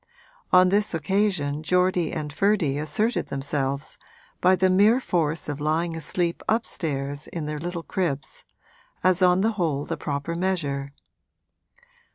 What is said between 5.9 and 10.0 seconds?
asleep upstairs in their little cribs, as on the whole the